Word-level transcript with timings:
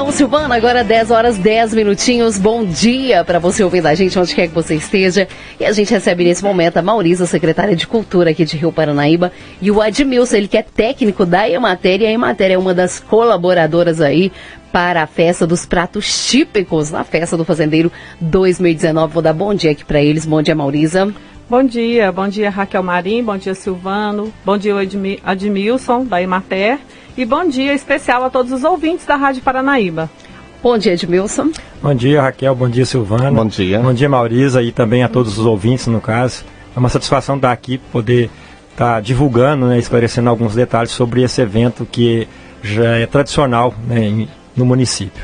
então, 0.00 0.10
Silvana, 0.12 0.56
agora 0.56 0.82
10 0.82 1.10
horas 1.10 1.36
10 1.36 1.74
minutinhos. 1.74 2.38
Bom 2.38 2.64
dia 2.64 3.22
para 3.22 3.38
você 3.38 3.62
ouvir 3.62 3.82
da 3.82 3.94
gente, 3.94 4.18
onde 4.18 4.34
quer 4.34 4.48
que 4.48 4.54
você 4.54 4.74
esteja. 4.74 5.28
E 5.60 5.64
a 5.66 5.72
gente 5.72 5.90
recebe 5.90 6.24
nesse 6.24 6.42
momento 6.42 6.78
a 6.78 6.82
Maurisa, 6.82 7.26
secretária 7.26 7.76
de 7.76 7.86
Cultura 7.86 8.30
aqui 8.30 8.46
de 8.46 8.56
Rio 8.56 8.72
Paranaíba, 8.72 9.30
e 9.60 9.70
o 9.70 9.78
Admilson, 9.78 10.36
ele 10.36 10.48
que 10.48 10.56
é 10.56 10.62
técnico 10.62 11.26
da 11.26 11.46
Ematéria. 11.46 12.06
E 12.06 12.08
a 12.08 12.12
Ematéria 12.12 12.54
é 12.54 12.58
uma 12.58 12.72
das 12.72 12.98
colaboradoras 12.98 14.00
aí 14.00 14.32
para 14.72 15.02
a 15.02 15.06
festa 15.06 15.46
dos 15.46 15.66
pratos 15.66 16.30
típicos 16.30 16.90
na 16.90 17.04
festa 17.04 17.36
do 17.36 17.44
Fazendeiro 17.44 17.92
2019. 18.22 19.12
Vou 19.12 19.22
dar 19.22 19.34
bom 19.34 19.52
dia 19.52 19.72
aqui 19.72 19.84
para 19.84 20.00
eles. 20.00 20.24
Bom 20.24 20.40
dia, 20.40 20.54
Maurisa. 20.54 21.12
Bom 21.46 21.62
dia, 21.62 22.10
bom 22.10 22.28
dia 22.28 22.48
Raquel 22.48 22.82
Marim, 22.82 23.24
bom 23.24 23.36
dia 23.36 23.56
Silvano, 23.56 24.32
bom 24.44 24.56
dia 24.56 24.72
Admilson 25.24 26.04
da 26.04 26.22
Emater 26.22 26.78
e 27.20 27.24
bom 27.26 27.46
dia 27.46 27.74
especial 27.74 28.24
a 28.24 28.30
todos 28.30 28.50
os 28.50 28.64
ouvintes 28.64 29.04
da 29.04 29.14
Rádio 29.14 29.42
Paranaíba. 29.42 30.08
Bom 30.62 30.78
dia, 30.78 30.94
Edmilson. 30.94 31.50
Bom 31.82 31.94
dia, 31.94 32.22
Raquel. 32.22 32.54
Bom 32.54 32.66
dia, 32.66 32.86
Silvana. 32.86 33.30
Bom 33.30 33.46
dia. 33.46 33.78
Bom 33.78 33.92
dia, 33.92 34.08
Maurisa 34.08 34.62
e 34.62 34.72
também 34.72 35.02
a 35.02 35.08
todos 35.08 35.36
os 35.36 35.44
ouvintes, 35.44 35.86
no 35.86 36.00
caso. 36.00 36.46
É 36.74 36.78
uma 36.78 36.88
satisfação 36.88 37.36
estar 37.36 37.52
aqui, 37.52 37.76
poder 37.76 38.30
estar 38.70 39.02
divulgando, 39.02 39.66
né, 39.66 39.78
esclarecendo 39.78 40.30
alguns 40.30 40.54
detalhes 40.54 40.92
sobre 40.92 41.22
esse 41.22 41.42
evento 41.42 41.84
que 41.84 42.26
já 42.62 42.96
é 42.96 43.04
tradicional 43.04 43.74
né, 43.86 44.26
no 44.56 44.64
município. 44.64 45.22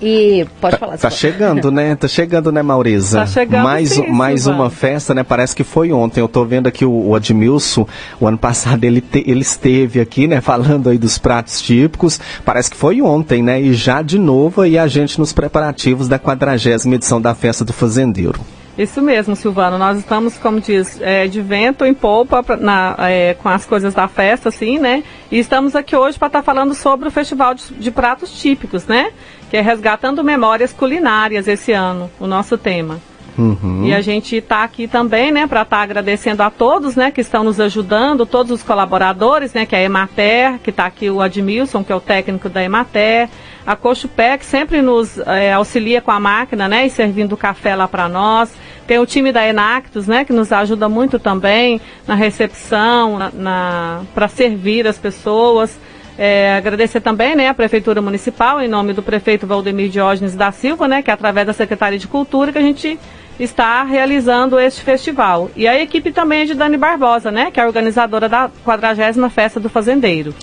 E 0.00 0.46
pode 0.60 0.72
tá, 0.72 0.78
falar. 0.78 0.98
Tá, 0.98 1.10
chegando, 1.10 1.70
né? 1.70 1.96
Tá 1.96 2.06
chegando, 2.06 2.52
né, 2.52 2.62
Maurisa? 2.62 3.20
Tá 3.20 3.26
chegando. 3.26 3.64
Mais, 3.64 3.90
sim, 3.90 4.06
mais 4.08 4.46
uma 4.46 4.70
festa, 4.70 5.12
né? 5.12 5.24
Parece 5.24 5.56
que 5.56 5.64
foi 5.64 5.92
ontem. 5.92 6.20
Eu 6.20 6.28
tô 6.28 6.44
vendo 6.44 6.68
aqui 6.68 6.84
o, 6.84 7.08
o 7.08 7.14
Admilson, 7.14 7.86
o 8.20 8.26
ano 8.26 8.38
passado 8.38 8.84
ele, 8.84 9.00
te, 9.00 9.24
ele 9.26 9.40
esteve 9.40 10.00
aqui, 10.00 10.28
né? 10.28 10.40
Falando 10.40 10.88
aí 10.88 10.98
dos 10.98 11.18
pratos 11.18 11.60
típicos. 11.60 12.20
Parece 12.44 12.70
que 12.70 12.76
foi 12.76 13.02
ontem, 13.02 13.42
né? 13.42 13.60
E 13.60 13.74
já 13.74 14.00
de 14.02 14.18
novo 14.18 14.60
aí 14.60 14.78
a 14.78 14.86
gente 14.86 15.18
nos 15.18 15.32
preparativos 15.32 16.06
da 16.06 16.18
quadragésima 16.18 16.94
edição 16.94 17.20
da 17.20 17.34
Festa 17.34 17.64
do 17.64 17.72
Fazendeiro. 17.72 18.40
Isso 18.78 19.02
mesmo, 19.02 19.34
Silvano. 19.34 19.76
Nós 19.76 19.98
estamos, 19.98 20.38
como 20.38 20.60
diz, 20.60 21.00
é, 21.00 21.26
de 21.26 21.40
vento 21.40 21.84
em 21.84 21.92
polpa 21.92 22.44
na, 22.56 22.94
é, 23.00 23.34
com 23.34 23.48
as 23.48 23.66
coisas 23.66 23.92
da 23.92 24.06
festa, 24.06 24.50
assim, 24.50 24.78
né? 24.78 25.02
E 25.32 25.38
estamos 25.38 25.74
aqui 25.74 25.96
hoje 25.96 26.16
para 26.16 26.28
estar 26.28 26.38
tá 26.38 26.44
falando 26.44 26.72
sobre 26.74 27.08
o 27.08 27.10
Festival 27.10 27.54
de, 27.54 27.74
de, 27.74 27.90
Pratos 27.90 28.30
Típicos, 28.40 28.86
né? 28.86 29.10
Que 29.50 29.56
é 29.56 29.60
Resgatando 29.60 30.22
Memórias 30.22 30.72
Culinárias 30.72 31.48
esse 31.48 31.72
ano, 31.72 32.08
o 32.20 32.26
nosso 32.28 32.56
tema. 32.56 33.00
Uhum. 33.36 33.84
E 33.84 33.94
a 33.94 34.00
gente 34.00 34.36
está 34.36 34.64
aqui 34.64 34.88
também, 34.88 35.30
né, 35.30 35.46
para 35.46 35.62
estar 35.62 35.76
tá 35.76 35.82
agradecendo 35.82 36.42
a 36.42 36.50
todos, 36.50 36.96
né, 36.96 37.12
que 37.12 37.20
estão 37.20 37.44
nos 37.44 37.60
ajudando, 37.60 38.26
todos 38.26 38.50
os 38.50 38.64
colaboradores, 38.64 39.54
né, 39.54 39.64
que 39.64 39.76
é 39.76 39.78
a 39.78 39.82
Emater, 39.82 40.58
que 40.58 40.70
está 40.70 40.86
aqui 40.86 41.08
o 41.08 41.20
Admilson, 41.20 41.84
que 41.84 41.92
é 41.92 41.94
o 41.94 42.00
técnico 42.00 42.48
da 42.48 42.64
Emater, 42.64 43.28
a 43.64 43.76
Cochupé, 43.76 44.36
que 44.38 44.44
sempre 44.44 44.82
nos 44.82 45.18
é, 45.18 45.52
auxilia 45.52 46.00
com 46.00 46.10
a 46.10 46.18
máquina, 46.18 46.66
né, 46.66 46.86
e 46.86 46.90
servindo 46.90 47.36
café 47.36 47.76
lá 47.76 47.86
para 47.86 48.08
nós. 48.08 48.52
Tem 48.88 48.98
o 48.98 49.04
time 49.04 49.30
da 49.32 49.46
Enactus, 49.46 50.06
né, 50.08 50.24
que 50.24 50.32
nos 50.32 50.50
ajuda 50.50 50.88
muito 50.88 51.18
também 51.18 51.78
na 52.06 52.14
recepção, 52.14 53.18
na, 53.18 53.30
na 53.30 54.00
para 54.14 54.26
servir 54.28 54.86
as 54.86 54.96
pessoas. 54.96 55.78
É, 56.16 56.54
agradecer 56.54 57.02
também 57.02 57.36
né, 57.36 57.48
a 57.48 57.54
Prefeitura 57.54 58.00
Municipal, 58.00 58.62
em 58.62 58.66
nome 58.66 58.94
do 58.94 59.02
prefeito 59.02 59.46
Valdemir 59.46 59.90
Diógenes 59.90 60.34
da 60.34 60.50
Silva, 60.50 60.88
né, 60.88 61.02
que 61.02 61.10
é 61.10 61.12
através 61.12 61.46
da 61.46 61.52
Secretaria 61.52 61.98
de 61.98 62.08
Cultura 62.08 62.50
que 62.50 62.56
a 62.56 62.62
gente 62.62 62.98
está 63.38 63.82
realizando 63.82 64.58
este 64.58 64.80
festival. 64.80 65.50
E 65.54 65.68
a 65.68 65.78
equipe 65.78 66.10
também 66.10 66.40
é 66.40 66.44
de 66.46 66.54
Dani 66.54 66.78
Barbosa, 66.78 67.30
né, 67.30 67.50
que 67.50 67.60
é 67.60 67.66
organizadora 67.66 68.26
da 68.26 68.50
40 68.64 69.28
Festa 69.28 69.60
do 69.60 69.68
Fazendeiro. 69.68 70.34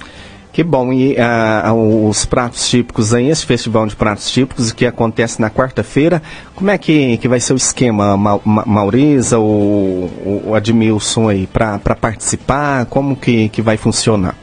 Que 0.56 0.64
bom, 0.64 0.94
e 0.94 1.18
uh, 1.18 2.08
os 2.08 2.24
pratos 2.24 2.70
típicos 2.70 3.14
aí, 3.14 3.28
esse 3.28 3.46
festival 3.46 3.86
de 3.88 3.94
pratos 3.94 4.32
típicos 4.32 4.72
que 4.72 4.86
acontece 4.86 5.42
na 5.42 5.50
quarta-feira, 5.50 6.24
como 6.56 6.72
é 6.72 6.78
que, 6.78 7.18
que 7.18 7.28
vai 7.28 7.42
ser 7.42 7.52
o 7.52 7.58
esquema, 7.58 8.16
Ma 8.16 8.40
Ma 8.46 8.64
Maurisa, 8.66 9.38
o, 9.38 10.10
o 10.46 10.56
Admilson 10.56 11.28
aí, 11.28 11.46
para 11.46 11.78
participar, 11.78 12.86
como 12.86 13.18
que, 13.18 13.50
que 13.50 13.62
vai 13.62 13.76
funcionar? 13.76 14.34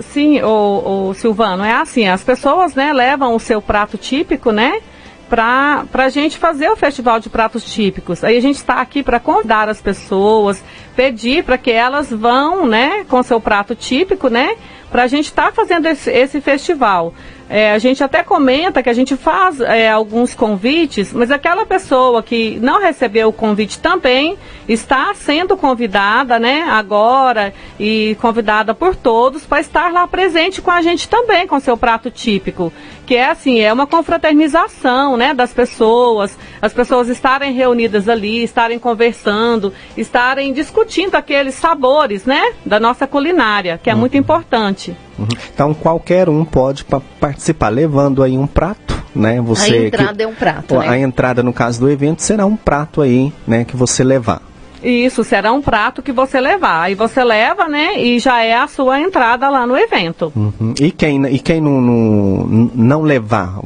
Sim, 0.00 0.40
o, 0.40 1.10
o 1.10 1.12
Silvano, 1.14 1.62
é 1.62 1.74
assim, 1.74 2.08
as 2.08 2.24
pessoas 2.24 2.74
né, 2.74 2.90
levam 2.94 3.36
o 3.36 3.38
seu 3.38 3.60
prato 3.60 3.98
típico, 3.98 4.50
né? 4.50 4.80
para 5.28 5.86
a 5.94 6.08
gente 6.10 6.36
fazer 6.36 6.68
o 6.68 6.76
festival 6.76 7.18
de 7.18 7.30
pratos 7.30 7.64
típicos. 7.64 8.22
Aí 8.22 8.36
a 8.36 8.40
gente 8.40 8.56
está 8.56 8.82
aqui 8.82 9.02
para 9.02 9.18
convidar 9.18 9.66
as 9.66 9.80
pessoas, 9.80 10.62
pedir 10.94 11.42
para 11.42 11.56
que 11.56 11.70
elas 11.70 12.10
vão, 12.10 12.66
né, 12.66 13.04
com 13.08 13.22
seu 13.22 13.40
prato 13.40 13.74
típico, 13.74 14.28
né, 14.28 14.56
para 14.92 15.04
a 15.04 15.06
gente 15.06 15.24
estar 15.24 15.46
tá 15.46 15.52
fazendo 15.52 15.86
esse, 15.86 16.10
esse 16.10 16.40
festival. 16.40 17.14
É, 17.48 17.72
a 17.72 17.78
gente 17.78 18.02
até 18.02 18.22
comenta 18.22 18.82
que 18.82 18.88
a 18.88 18.94
gente 18.94 19.16
faz 19.16 19.60
é, 19.60 19.90
alguns 19.90 20.34
convites, 20.34 21.12
mas 21.12 21.30
aquela 21.30 21.66
pessoa 21.66 22.22
que 22.22 22.58
não 22.62 22.80
recebeu 22.80 23.28
o 23.28 23.32
convite 23.32 23.78
também 23.78 24.38
está 24.68 25.12
sendo 25.14 25.54
convidada, 25.56 26.38
né, 26.38 26.62
agora 26.62 27.52
e 27.78 28.16
convidada 28.20 28.74
por 28.74 28.96
todos 28.96 29.44
para 29.44 29.60
estar 29.60 29.92
lá 29.92 30.06
presente 30.06 30.62
com 30.62 30.70
a 30.70 30.80
gente 30.80 31.08
também, 31.08 31.46
com 31.46 31.60
seu 31.60 31.76
prato 31.76 32.10
típico. 32.10 32.72
Que 33.06 33.16
é 33.16 33.30
assim, 33.30 33.60
é 33.60 33.72
uma 33.72 33.86
confraternização, 33.86 35.16
né, 35.16 35.34
das 35.34 35.52
pessoas, 35.52 36.38
as 36.60 36.72
pessoas 36.72 37.08
estarem 37.08 37.52
reunidas 37.52 38.08
ali, 38.08 38.42
estarem 38.42 38.78
conversando, 38.78 39.72
estarem 39.96 40.52
discutindo 40.52 41.16
aqueles 41.16 41.54
sabores, 41.54 42.24
né, 42.24 42.52
da 42.64 42.78
nossa 42.78 43.06
culinária, 43.06 43.78
que 43.82 43.90
é 43.90 43.94
uhum. 43.94 44.00
muito 44.00 44.16
importante. 44.16 44.96
Uhum. 45.18 45.26
Então 45.52 45.74
qualquer 45.74 46.28
um 46.28 46.44
pode 46.44 46.84
participar, 47.20 47.68
levando 47.70 48.22
aí 48.22 48.38
um 48.38 48.46
prato, 48.46 49.02
né? 49.14 49.40
Você 49.40 49.74
a 49.74 49.86
entrada 49.86 50.14
que, 50.14 50.22
é 50.22 50.26
um 50.26 50.34
prato. 50.34 50.78
A 50.78 50.90
né? 50.90 51.00
entrada 51.00 51.42
no 51.42 51.52
caso 51.52 51.80
do 51.80 51.90
evento 51.90 52.22
será 52.22 52.46
um 52.46 52.56
prato 52.56 53.02
aí, 53.02 53.32
né? 53.46 53.64
Que 53.64 53.76
você 53.76 54.02
levar. 54.02 54.51
Isso, 54.82 55.22
será 55.24 55.52
um 55.52 55.62
prato 55.62 56.02
que 56.02 56.12
você 56.12 56.40
levar. 56.40 56.82
Aí 56.82 56.94
você 56.94 57.22
leva, 57.22 57.68
né? 57.68 58.00
E 58.00 58.18
já 58.18 58.42
é 58.42 58.54
a 58.54 58.66
sua 58.66 59.00
entrada 59.00 59.48
lá 59.48 59.66
no 59.66 59.76
evento. 59.76 60.32
Uhum. 60.34 60.74
E 60.80 60.90
quem, 60.90 61.24
e 61.26 61.38
quem 61.38 61.60
não, 61.60 61.80
não, 61.80 62.70
não 62.74 63.02
levar, 63.02 63.60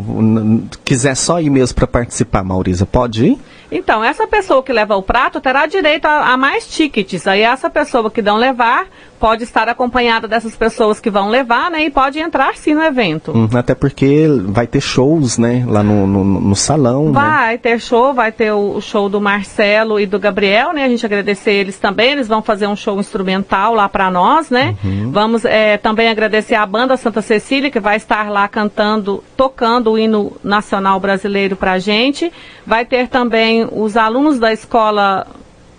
quiser 0.85 1.15
só 1.17 1.41
ir 1.41 1.51
mesmo 1.51 1.75
para 1.75 1.87
participar, 1.87 2.45
Maurisa, 2.45 2.85
pode 2.85 3.27
ir? 3.27 3.39
Então, 3.77 4.03
essa 4.03 4.27
pessoa 4.27 4.63
que 4.63 4.73
leva 4.73 4.97
o 4.97 5.03
prato 5.03 5.41
terá 5.41 5.67
direito 5.67 6.07
a, 6.07 6.33
a 6.33 6.37
mais 6.37 6.67
tickets. 6.67 7.27
Aí 7.27 7.43
essa 7.43 7.69
pessoa 7.69 8.11
que 8.11 8.23
não 8.23 8.37
levar 8.37 8.87
pode 9.19 9.45
estar 9.45 9.69
acompanhada 9.69 10.29
dessas 10.29 10.55
pessoas 10.55 11.01
que 11.01 11.11
vão 11.11 11.29
levar, 11.29 11.71
né? 11.71 11.85
E 11.85 11.91
pode 11.91 12.19
entrar 12.19 12.57
sim 12.57 12.75
no 12.75 12.83
evento. 12.83 13.33
Hum, 13.37 13.49
até 13.55 13.75
porque 13.75 14.27
vai 14.47 14.67
ter 14.67 14.81
shows, 14.81 15.39
né? 15.39 15.65
Lá 15.67 15.83
no, 15.83 16.07
no, 16.07 16.25
no 16.25 16.57
salão. 16.57 17.07
Né? 17.07 17.13
Vai 17.13 17.53
né? 17.53 17.59
ter 17.59 17.81
show, 17.81 18.15
vai 18.15 18.31
ter 18.31 18.53
o, 18.53 18.81
show 18.81 19.09
do 19.09 19.21
Marcelo 19.21 19.99
e 19.99 20.07
do 20.07 20.19
Gabriel, 20.19 20.73
né? 20.73 20.85
A 20.85 20.89
gente 20.89 21.05
agradecer 21.05 21.53
eles 21.53 21.79
também. 21.79 22.13
Eles 22.13 22.29
vão 22.29 22.43
fazer 22.43 22.67
um 22.67 22.77
show 22.77 22.99
instrumental 22.99 23.75
lá 23.75 23.89
para 23.89 24.11
nós, 24.11 24.51
né? 24.51 24.77
Uhum. 24.85 25.11
Vamos 25.11 25.45
é, 25.45 25.77
também 25.77 26.09
agradecer 26.09 26.55
a 26.55 26.67
banda 26.67 26.97
Santa 26.97 27.23
Cecília, 27.23 27.71
que 27.71 27.81
vai 27.81 27.97
estar 27.97 28.31
lá 28.31 28.47
cantando, 28.49 29.23
tocando 29.37 29.93
o 29.93 29.99
hino 29.99 30.33
nacional 30.43 31.01
brasileiro 31.01 31.57
pra 31.57 31.79
gente. 31.79 32.33
Vai 32.67 32.85
ter 32.85 33.09
também 33.09 33.66
os 33.73 33.97
alunos 33.97 34.39
da 34.39 34.53
escola 34.53 35.27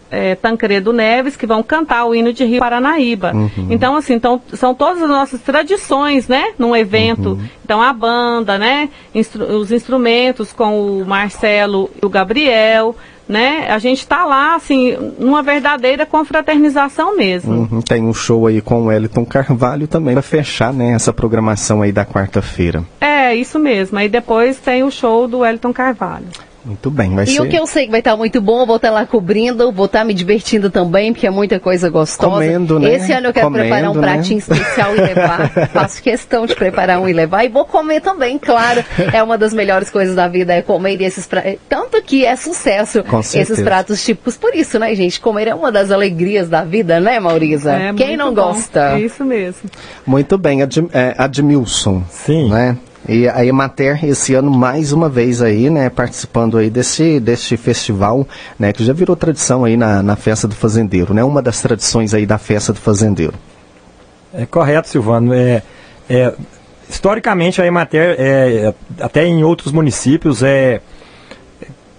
é, 0.10 0.36
Tancredo 0.36 0.94
Neves, 0.94 1.36
que 1.36 1.46
vão 1.46 1.62
cantar 1.62 2.06
o 2.06 2.16
hino 2.16 2.32
de 2.32 2.46
Rio 2.46 2.60
Paranaíba. 2.60 3.34
Uhum. 3.34 3.68
Então, 3.70 3.96
assim, 3.96 4.14
então, 4.14 4.42
são 4.54 4.74
todas 4.74 5.02
as 5.02 5.10
nossas 5.10 5.42
tradições, 5.42 6.28
né? 6.28 6.54
Num 6.58 6.76
evento. 6.76 7.32
Uhum. 7.32 7.46
Então, 7.64 7.82
a 7.82 7.92
banda, 7.94 8.58
né? 8.58 8.90
Instru 9.14 9.46
os 9.58 9.72
instrumentos 9.72 10.54
com 10.54 11.02
o 11.02 11.06
Marcelo 11.06 11.90
e 12.02 12.06
o 12.06 12.10
Gabriel, 12.10 12.96
né? 13.28 13.68
A 13.70 13.78
gente 13.80 14.00
está 14.00 14.24
lá, 14.24 14.56
assim, 14.56 14.96
numa 15.20 15.44
verdadeira 15.44 16.06
confraternização 16.06 17.18
mesmo. 17.18 17.68
Uhum. 17.72 17.82
Tem 17.82 18.02
um 18.04 18.14
show 18.14 18.48
aí 18.48 18.62
com 18.62 18.84
o 18.84 18.86
Wellington 18.86 19.26
Carvalho 19.26 19.88
também, 19.88 20.14
para 20.14 20.22
fechar, 20.22 20.72
né? 20.72 20.94
Essa 20.94 21.12
programação 21.12 21.82
aí 21.82 21.92
da 21.92 22.06
quarta-feira. 22.06 22.84
É, 23.02 23.36
isso 23.36 23.60
mesmo. 23.60 23.98
Aí 23.98 24.08
depois 24.08 24.58
tem 24.58 24.84
o 24.84 24.92
show 24.92 25.28
do 25.28 25.40
Wellington 25.40 25.74
Carvalho. 25.74 26.28
Muito 26.68 26.92
bem, 26.92 27.16
vai 27.16 27.24
e 27.24 27.28
ser. 27.28 27.34
E 27.36 27.40
o 27.40 27.48
que 27.48 27.56
eu 27.56 27.66
sei 27.66 27.86
que 27.86 27.92
vai 27.92 28.02
estar 28.02 28.18
muito 28.18 28.42
bom, 28.42 28.60
eu 28.60 28.66
vou 28.66 28.76
estar 28.76 28.92
lá 28.92 29.06
cobrindo, 29.06 29.72
vou 29.72 29.86
estar 29.86 30.04
me 30.04 30.14
divertindo 30.14 30.70
também, 30.70 31.14
porque 31.14 31.26
é 31.26 31.30
muita 31.30 31.62
coisa 31.62 31.90
gostosa. 31.90 32.30
Comendo, 32.30 32.78
né? 32.78 32.94
Esse 32.94 33.14
ano 33.14 33.28
eu 33.28 33.34
quero 33.34 33.46
Comendo, 33.46 33.70
preparar 33.70 33.92
um 33.92 33.94
né? 33.94 34.02
pratinho 34.02 34.38
especial 34.38 34.94
e 34.94 35.00
levar. 35.00 35.50
Faço 35.72 36.04
questão 36.04 36.46
de 36.46 36.54
preparar 36.54 37.00
um 37.00 37.08
e 37.08 37.14
levar. 37.14 37.46
E 37.46 37.48
vou 37.48 37.64
comer 37.64 38.02
também, 38.02 38.38
claro. 38.38 38.84
É 39.14 39.24
uma 39.24 39.38
das 39.38 39.54
melhores 39.54 39.90
coisas 39.90 40.14
da 40.14 40.28
vida, 40.28 40.54
é 40.54 40.62
comer 40.62 41.02
esses 41.02 41.26
pratos. 41.26 41.56
Tanto 41.70 42.02
que 42.02 42.26
é 42.26 42.36
sucesso 42.36 43.02
esses 43.34 43.62
pratos 43.62 44.04
típicos. 44.04 44.36
Por 44.36 44.54
isso, 44.54 44.78
né, 44.78 44.94
gente? 44.94 45.22
Comer 45.22 45.48
é 45.48 45.56
uma 45.56 45.72
das 45.72 45.90
alegrias 45.90 46.50
da 46.50 46.66
vida, 46.66 47.00
né, 47.00 47.18
Maurisa? 47.18 47.72
É, 47.76 47.94
Quem 47.94 48.18
não 48.18 48.34
bom. 48.34 48.44
gosta? 48.44 48.98
É 48.98 49.00
isso 49.00 49.24
mesmo. 49.24 49.70
Muito 50.06 50.38
bem, 50.38 50.64
Ad, 50.64 50.86
é, 50.92 51.16
Admilson. 51.18 52.04
Sim. 52.10 52.50
Né? 52.50 52.78
E 53.08 53.28
a 53.28 53.46
Emater 53.46 54.04
esse 54.04 54.34
ano 54.34 54.52
mais 54.52 54.92
uma 54.92 55.08
vez 55.08 55.42
aí, 55.42 55.70
né, 55.70 55.90
participando 55.90 56.58
aí 56.58 56.70
desse, 56.70 57.22
desse 57.22 57.56
festival, 57.56 58.28
né, 58.60 58.74
que 58.74 58.84
já 58.84 58.92
virou 58.92 59.16
tradição 59.16 59.64
aí 59.64 59.78
na, 59.78 60.04
na 60.04 60.18
festa 60.18 60.46
do 60.46 60.54
fazendeiro, 60.54 61.14
né, 61.14 61.24
uma 61.24 61.42
das 61.42 61.62
tradições 61.62 62.14
aí 62.14 62.26
da 62.26 62.38
festa 62.38 62.74
do 62.74 62.80
fazendeiro. 62.80 63.34
É 64.34 64.46
correto, 64.46 64.90
Silvano. 64.90 65.34
É, 65.34 65.64
é, 66.10 66.34
historicamente 66.90 67.62
a 67.62 67.66
Emater, 67.66 68.16
é, 68.20 68.74
até 69.00 69.26
em 69.26 69.42
outros 69.42 69.72
municípios, 69.72 70.44
é 70.44 70.82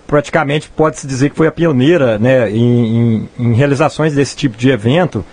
praticamente 0.06 0.70
pode-se 0.70 1.06
dizer 1.06 1.30
que 1.30 1.36
foi 1.36 1.46
a 1.46 1.52
pioneira 1.52 2.18
né, 2.18 2.50
em, 2.50 2.96
em, 2.96 3.28
em, 3.38 3.52
realizações 3.52 4.14
desse 4.14 4.36
tipo 4.36 4.56
de 4.56 4.70
evento. 4.70 5.24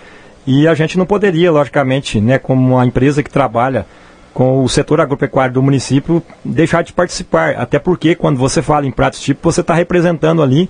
E 0.46 0.68
a 0.68 0.74
gente 0.74 0.96
não 0.96 1.04
poderia, 1.06 1.50
logicamente, 1.50 2.20
né, 2.20 2.38
como 2.38 2.74
uma 2.74 2.86
empresa 2.86 3.22
que 3.22 3.30
trabalha 3.30 3.86
com 4.36 4.62
o 4.62 4.68
setor 4.68 5.00
agropecuário 5.00 5.54
do 5.54 5.62
município, 5.62 6.22
deixar 6.44 6.82
de 6.82 6.92
participar. 6.92 7.54
Até 7.56 7.78
porque, 7.78 8.14
quando 8.14 8.36
você 8.36 8.60
fala 8.60 8.84
em 8.84 8.90
pratos 8.90 9.18
típicos, 9.22 9.54
você 9.54 9.62
está 9.62 9.72
representando 9.72 10.42
ali 10.42 10.68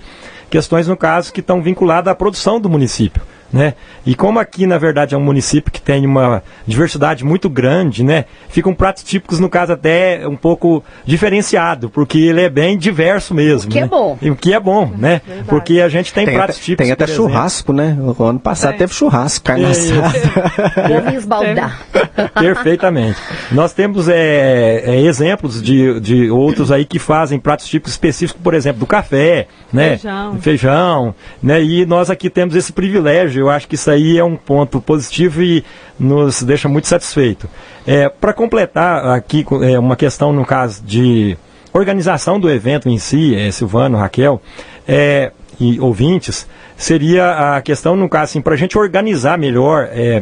questões, 0.49 0.87
no 0.87 0.95
caso, 0.95 1.33
que 1.33 1.41
estão 1.41 1.61
vinculadas 1.61 2.09
à 2.09 2.15
produção 2.15 2.61
do 2.61 2.69
município. 2.69 3.21
Né? 3.51 3.75
E 4.05 4.13
como 4.13 4.39
aqui, 4.39 4.65
na 4.65 4.77
verdade, 4.77 5.15
é 5.15 5.17
um 5.17 5.21
município 5.21 5.71
que 5.71 5.81
tem 5.81 6.05
uma 6.05 6.43
diversidade 6.65 7.23
muito 7.23 7.49
grande, 7.49 8.03
né? 8.03 8.25
Ficam 8.49 8.73
pratos 8.73 9.03
típicos, 9.03 9.39
no 9.39 9.49
caso, 9.49 9.71
até 9.71 10.27
um 10.27 10.35
pouco 10.35 10.83
diferenciado, 11.05 11.89
porque 11.89 12.17
ele 12.17 12.41
é 12.41 12.49
bem 12.49 12.77
diverso 12.77 13.33
mesmo. 13.33 13.69
O 13.69 13.71
que 13.71 13.79
é 13.79 13.81
né? 13.81 13.87
é 13.87 13.89
bom. 13.89 14.17
E 14.21 14.29
o 14.29 14.35
que 14.35 14.53
é 14.53 14.59
bom, 14.59 14.91
né? 14.97 15.21
Verdade. 15.25 15.47
Porque 15.47 15.79
a 15.79 15.87
gente 15.87 16.13
tem, 16.13 16.25
tem 16.25 16.35
pratos 16.35 16.57
até, 16.57 16.65
típicos. 16.65 16.85
Tem 16.85 16.91
até 16.91 17.07
churrasco, 17.07 17.71
né? 17.71 17.97
O 17.99 18.23
ano 18.23 18.39
passado 18.39 18.73
é. 18.73 18.77
teve 18.77 18.93
churrasco, 18.93 19.45
carne 19.45 19.65
assada. 19.65 20.13
Vou 20.87 21.01
me 21.03 21.15
esbaldar. 21.15 21.81
Perfeitamente. 22.37 23.17
Nós 23.51 23.71
temos 23.73 24.09
é, 24.09 24.83
é, 24.85 25.01
exemplos 25.01 25.61
de, 25.61 25.99
de 26.01 26.29
outros 26.29 26.71
aí 26.71 26.83
que 26.83 26.99
fazem 26.99 27.39
pratos 27.39 27.67
típicos 27.67 27.93
específicos, 27.93 28.41
por 28.41 28.53
exemplo, 28.53 28.81
do 28.81 28.85
café, 28.85 29.47
né? 29.71 29.97
Feijão. 29.97 30.37
Feijão, 30.39 31.15
né? 31.41 31.63
E 31.63 31.85
nós 31.85 32.09
aqui 32.09 32.29
temos 32.29 32.55
esse 32.55 32.73
privilégio 32.73 33.36
eu 33.37 33.49
acho 33.49 33.67
que 33.67 33.75
isso 33.75 33.89
aí 33.89 34.17
é 34.17 34.23
um 34.23 34.35
ponto 34.35 34.81
positivo 34.81 35.41
e 35.41 35.63
nos 35.99 36.43
deixa 36.43 36.67
muito 36.67 36.87
satisfeito. 36.87 37.49
É, 37.85 38.09
Para 38.09 38.33
completar 38.33 39.05
aqui 39.09 39.45
é, 39.63 39.77
uma 39.79 39.95
questão 39.95 40.33
no 40.33 40.45
caso 40.45 40.83
de 40.83 41.37
organização 41.73 42.39
do 42.39 42.49
evento 42.49 42.89
em 42.89 42.97
si, 42.97 43.35
é, 43.35 43.51
Silvano, 43.51 43.97
Raquel, 43.97 44.41
é, 44.87 45.31
e 45.59 45.79
ouvintes, 45.79 46.47
seria 46.75 47.55
a 47.55 47.61
questão, 47.61 47.95
no 47.95 48.07
caso, 48.07 48.25
assim, 48.25 48.41
para 48.41 48.53
a 48.53 48.57
gente 48.57 48.77
organizar 48.77 49.37
melhor 49.37 49.87
é, 49.91 50.21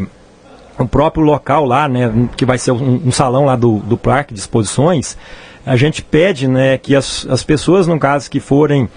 o 0.78 0.88
próprio 0.88 1.24
local 1.24 1.66
lá, 1.66 1.88
né, 1.88 2.30
que 2.36 2.46
vai 2.46 2.58
ser 2.58 2.72
um, 2.72 3.08
um, 3.08 3.12
salão 3.12 3.46
lá 3.46 3.56
do, 3.56 3.80
do 3.80 3.98
parque 3.98 4.34
de 4.34 4.40
exposições, 4.40 5.18
a 5.66 5.76
gente 5.76 6.02
pede 6.02 6.48
né, 6.48 6.78
que 6.78 6.96
as, 6.96 7.26
as 7.30 7.44
pessoas, 7.44 7.88
no 7.88 8.00
caso, 8.00 8.30
que 8.30 8.40
forem 8.40 8.88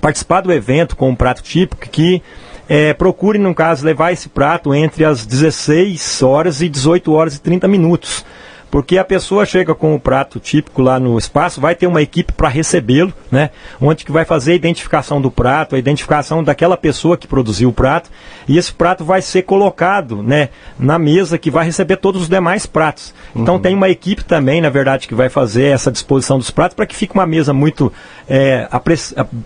participar 0.00 0.40
do 0.40 0.52
evento 0.52 0.96
com 0.96 1.10
um 1.10 1.14
prato 1.14 1.42
típico, 1.42 1.88
que 1.88 2.22
é, 2.68 2.92
procure, 2.92 3.38
no 3.38 3.54
caso, 3.54 3.84
levar 3.84 4.12
esse 4.12 4.28
prato 4.28 4.74
entre 4.74 5.04
as 5.04 5.24
16 5.24 6.22
horas 6.22 6.60
e 6.60 6.68
18 6.68 7.12
horas 7.12 7.36
e 7.36 7.40
30 7.40 7.68
minutos. 7.68 8.24
Porque 8.70 8.98
a 8.98 9.04
pessoa 9.04 9.46
chega 9.46 9.74
com 9.74 9.94
o 9.94 10.00
prato 10.00 10.40
típico 10.40 10.82
lá 10.82 10.98
no 10.98 11.16
espaço, 11.16 11.60
vai 11.60 11.74
ter 11.74 11.86
uma 11.86 12.02
equipe 12.02 12.32
para 12.32 12.48
recebê-lo, 12.48 13.12
né? 13.30 13.50
Onde 13.80 14.04
que 14.04 14.12
vai 14.12 14.24
fazer 14.24 14.52
a 14.52 14.56
identificação 14.56 15.20
do 15.20 15.30
prato, 15.30 15.76
a 15.76 15.78
identificação 15.78 16.42
daquela 16.42 16.76
pessoa 16.76 17.16
que 17.16 17.26
produziu 17.26 17.68
o 17.68 17.72
prato, 17.72 18.10
e 18.48 18.58
esse 18.58 18.72
prato 18.72 19.04
vai 19.04 19.22
ser 19.22 19.42
colocado, 19.42 20.22
né, 20.22 20.50
na 20.78 20.98
mesa 20.98 21.38
que 21.38 21.50
vai 21.50 21.64
receber 21.64 21.96
todos 21.96 22.22
os 22.22 22.28
demais 22.28 22.66
pratos. 22.66 23.14
Então 23.34 23.54
uhum. 23.54 23.60
tem 23.60 23.74
uma 23.74 23.88
equipe 23.88 24.24
também, 24.24 24.60
na 24.60 24.70
verdade, 24.70 25.08
que 25.08 25.14
vai 25.14 25.28
fazer 25.28 25.66
essa 25.66 25.90
disposição 25.90 26.38
dos 26.38 26.50
pratos 26.50 26.74
para 26.74 26.86
que 26.86 26.94
fique 26.94 27.14
uma 27.14 27.26
mesa 27.26 27.52
muito 27.52 27.92
é, 28.28 28.66
apre 28.70 28.96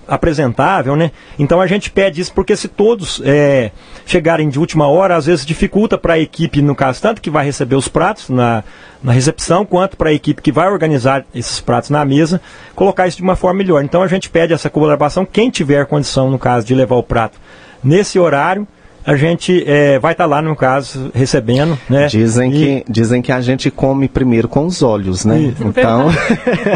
apresentável, 0.07 0.97
né? 0.97 1.11
Então 1.39 1.61
a 1.61 1.67
gente 1.67 1.91
pede 1.91 2.21
isso 2.21 2.33
porque 2.33 2.57
se 2.57 2.69
todos 2.69 3.21
é, 3.25 3.73
chegarem 4.07 4.49
de 4.49 4.59
última 4.59 4.87
hora, 4.87 5.17
às 5.17 5.27
vezes 5.27 5.45
dificulta 5.45 5.99
para 5.99 6.15
a 6.15 6.19
equipe, 6.19 6.63
no 6.63 6.75
caso, 6.75 7.01
tanto 7.03 7.21
que 7.21 7.31
vai 7.31 7.45
receber 7.45 7.75
os 7.75 7.89
pratos 7.89 8.29
na, 8.29 8.63
na 9.03 9.10
recepção, 9.13 9.65
quanto 9.65 9.97
para 9.97 10.11
a 10.11 10.13
equipe 10.13 10.43
que 10.43 10.53
vai 10.53 10.71
organizar 10.71 11.25
esses 11.35 11.61
pratos 11.61 11.91
na 11.91 12.05
mesa, 12.05 12.41
colocar 12.75 13.07
isso 13.07 13.17
de 13.17 13.23
uma 13.23 13.37
forma 13.37 13.59
melhor. 13.59 13.83
Então 13.83 14.03
a 14.03 14.07
gente 14.07 14.29
pede 14.31 14.53
essa 14.53 14.71
colaboração, 14.71 15.25
quem 15.25 15.51
tiver 15.51 15.87
condição, 15.87 16.31
no 16.31 16.39
caso, 16.39 16.67
de 16.67 16.75
levar 16.75 16.97
o 16.97 17.03
prato 17.03 17.39
nesse 17.83 18.19
horário, 18.19 18.67
a 19.05 19.17
gente 19.17 19.65
é, 19.67 19.99
vai 19.99 20.13
estar 20.13 20.25
tá 20.25 20.29
lá, 20.29 20.43
no 20.43 20.55
caso, 20.55 21.11
recebendo, 21.15 21.79
né? 21.89 22.07
Dizem, 22.07 22.51
e... 22.51 22.55
que, 22.55 22.85
dizem 22.89 23.23
que 23.23 23.33
a 23.33 23.41
gente 23.41 23.71
come 23.71 24.09
primeiro 24.09 24.47
com 24.47 24.67
os 24.67 24.83
olhos, 24.83 25.25
né? 25.25 25.41
Isso. 25.41 25.65
Então, 25.65 26.09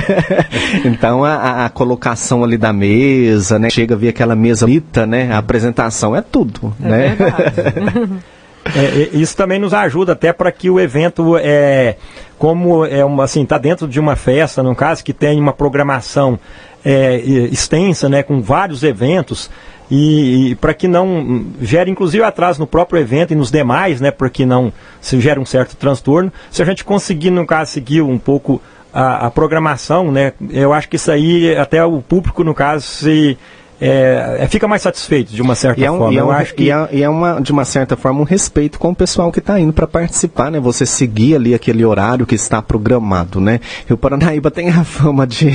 então 0.85 1.25
a, 1.25 1.67
a, 1.67 1.69
colocação 1.69 2.43
ali 2.43 2.57
da 2.57 2.73
mesa, 2.73 3.59
né? 3.59 3.69
Chega 3.69 3.95
a 3.95 3.99
ver 3.99 4.09
aquela 4.09 4.35
mesa 4.35 4.67
bonita, 4.67 5.07
né? 5.07 5.31
A 5.33 5.39
apresentação 5.39 6.17
é 6.17 6.23
tudo, 6.23 6.75
é 6.83 6.89
né? 6.89 7.17
É, 8.75 9.11
isso 9.13 9.37
também 9.37 9.59
nos 9.59 9.75
ajuda 9.75 10.13
até 10.13 10.33
para 10.33 10.51
que 10.51 10.71
o 10.71 10.81
evento 10.81 11.37
é 11.37 11.97
como 12.39 12.87
é 12.87 13.05
uma 13.05 13.25
assim 13.25 13.43
está 13.43 13.59
dentro 13.59 13.87
de 13.87 14.01
uma 14.01 14.17
festa 14.17 14.63
no 14.63 14.75
caso 14.75 15.05
que 15.05 15.13
tem 15.13 15.39
uma 15.39 15.53
programação 15.53 16.39
é, 16.83 17.17
extensa 17.17 18.09
né 18.09 18.23
com 18.23 18.41
vários 18.41 18.83
eventos 18.83 19.51
e, 19.91 20.51
e 20.51 20.55
para 20.55 20.75
que 20.75 20.89
não 20.89 21.47
gere 21.61 21.91
inclusive 21.91 22.23
atraso 22.25 22.61
no 22.61 22.67
próprio 22.67 23.01
evento 23.01 23.33
e 23.33 23.37
nos 23.37 23.51
demais, 23.51 24.01
né, 24.01 24.11
para 24.11 24.29
que 24.31 24.47
não 24.47 24.73
se 25.01 25.21
gere 25.21 25.39
um 25.39 25.45
certo 25.45 25.77
transtorno. 25.77 26.33
Se 26.51 26.63
a 26.63 26.65
gente 26.65 26.85
conseguir, 26.85 27.31
no 27.31 27.47
caso, 27.47 27.73
seguir 27.73 28.03
um 28.03 28.19
pouco 28.19 28.61
a, 28.93 29.27
a 29.27 29.31
programação, 29.31 30.11
né, 30.11 30.33
eu 30.51 30.73
acho 30.73 30.89
que 30.89 30.97
isso 30.97 31.11
aí 31.11 31.57
até 31.57 31.85
o 31.85 32.01
público, 32.01 32.43
no 32.43 32.55
caso, 32.55 32.87
se 32.87 33.39
é, 33.87 34.47
fica 34.49 34.67
mais 34.67 34.81
satisfeito 34.81 35.35
de 35.35 35.43
uma 35.43 35.55
certa 35.55 35.79
e 35.79 35.85
é 35.85 35.91
um, 35.91 35.99
forma. 35.99 36.15
E 36.15 36.17
é, 36.17 36.25
um, 36.25 36.31
acho 36.31 36.55
que... 36.55 36.63
e 36.65 36.71
é, 36.71 36.89
e 36.91 37.03
é 37.03 37.09
uma, 37.09 37.39
de 37.39 37.53
uma 37.53 37.67
certa 37.67 37.97
forma 37.97 38.21
um 38.21 38.25
respeito 38.25 38.79
com 38.79 38.91
o 38.91 38.95
pessoal 38.95 39.31
que 39.31 39.41
está 39.41 39.61
indo 39.61 39.75
para 39.75 39.87
participar, 39.87 40.51
né? 40.51 40.59
Você 40.59 40.87
seguir 40.87 41.37
ali 41.37 41.55
aquele 41.55 41.85
horário 41.85 42.25
que 42.25 42.35
está 42.35 42.63
programado, 42.63 43.41
né? 43.41 43.61
E 43.89 43.93
o 43.93 43.99
Paranaíba 43.99 44.51
tem 44.51 44.71
a 44.71 44.85
fama 44.85 45.27
de, 45.27 45.51